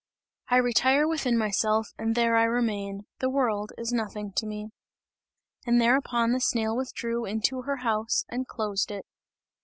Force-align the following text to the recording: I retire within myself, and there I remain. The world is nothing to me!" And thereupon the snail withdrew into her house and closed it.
I 0.49 0.55
retire 0.57 1.07
within 1.07 1.37
myself, 1.37 1.89
and 1.95 2.15
there 2.15 2.35
I 2.35 2.45
remain. 2.45 3.03
The 3.19 3.29
world 3.29 3.71
is 3.77 3.91
nothing 3.93 4.33
to 4.37 4.47
me!" 4.47 4.71
And 5.67 5.79
thereupon 5.79 6.31
the 6.31 6.41
snail 6.41 6.75
withdrew 6.75 7.25
into 7.25 7.61
her 7.61 7.75
house 7.83 8.25
and 8.27 8.47
closed 8.47 8.89
it. 8.89 9.05